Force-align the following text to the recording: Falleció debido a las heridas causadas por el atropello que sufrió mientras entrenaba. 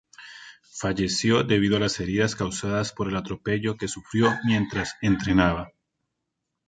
Falleció 0.79 1.43
debido 1.43 1.77
a 1.77 1.79
las 1.79 1.99
heridas 1.99 2.35
causadas 2.35 2.91
por 2.91 3.07
el 3.07 3.15
atropello 3.15 3.77
que 3.77 3.87
sufrió 3.87 4.33
mientras 4.43 4.95
entrenaba. 5.03 5.73